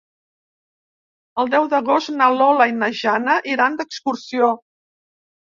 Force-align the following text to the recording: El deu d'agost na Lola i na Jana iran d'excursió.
El 1.43 1.51
deu 1.55 1.67
d'agost 1.75 2.11
na 2.15 2.31
Lola 2.37 2.69
i 2.71 2.75
na 2.79 2.91
Jana 3.03 3.37
iran 3.53 3.81
d'excursió. 3.83 4.51